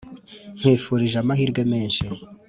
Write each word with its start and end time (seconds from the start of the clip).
nkwifurije 0.57 1.17
amahirwe 1.19 1.61
menshi, 1.71 2.03